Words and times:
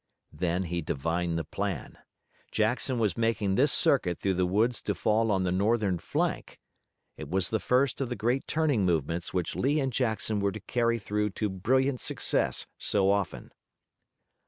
Then 0.33 0.63
he 0.63 0.81
divined 0.81 1.37
the 1.37 1.43
plan. 1.43 1.99
Jackson 2.51 2.97
was 2.97 3.15
making 3.15 3.53
this 3.53 3.71
circuit 3.71 4.17
through 4.17 4.33
the 4.33 4.47
woods 4.47 4.81
to 4.81 4.95
fall 4.95 5.29
on 5.29 5.43
the 5.43 5.51
Northern 5.51 5.99
flank. 5.99 6.59
It 7.17 7.29
was 7.29 7.49
the 7.51 7.59
first 7.59 8.01
of 8.01 8.09
the 8.09 8.15
great 8.15 8.47
turning 8.47 8.83
movements 8.83 9.31
which 9.31 9.55
Lee 9.55 9.79
and 9.79 9.93
Jackson 9.93 10.39
were 10.39 10.53
to 10.53 10.59
carry 10.59 10.97
through 10.97 11.29
to 11.37 11.49
brilliant 11.49 12.01
success 12.01 12.65
so 12.79 13.11
often. 13.11 13.51